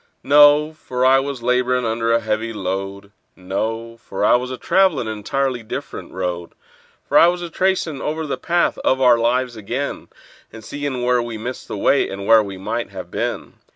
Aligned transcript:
No—for 0.23 1.05
I 1.05 1.19
was 1.19 1.43
laborin' 1.43 1.85
under 1.85 2.11
a 2.11 2.19
heavy 2.21 2.51
load; 2.53 3.11
No—for 3.35 4.25
I 4.25 4.35
was 4.35 4.49
travelin' 4.57 5.07
an 5.07 5.15
entirely 5.19 5.61
different 5.61 6.11
road; 6.11 6.53
For 7.07 7.19
I 7.19 7.27
was 7.27 7.43
a 7.43 7.51
tracin' 7.51 8.01
over 8.01 8.25
the 8.25 8.35
path 8.35 8.79
of 8.79 8.99
our 8.99 9.19
lives 9.19 9.55
ag'in, 9.55 10.07
And 10.51 10.63
seein' 10.63 11.03
where 11.03 11.21
we 11.21 11.37
missed 11.37 11.67
the 11.67 11.77
way, 11.77 12.09
and 12.09 12.25
where 12.25 12.41
we 12.41 12.57
might 12.57 12.89
have 12.89 13.11
been. 13.11 13.57